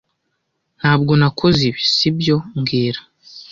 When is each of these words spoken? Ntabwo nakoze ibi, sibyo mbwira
Ntabwo 0.79 1.11
nakoze 1.19 1.61
ibi, 1.69 1.83
sibyo 1.95 2.35
mbwira 2.57 2.99